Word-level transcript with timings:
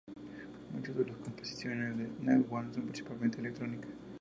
Muchas 0.73 0.95
de 0.97 1.05
las 1.05 1.17
composiciones 1.17 1.95
de 1.95 2.07
Newman 2.25 2.73
son 2.73 2.85
principalmente 2.87 3.37
electrónicas. 3.39 3.91